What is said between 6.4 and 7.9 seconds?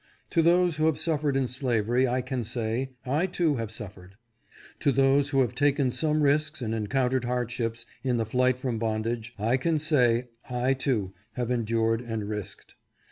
and encountered hardships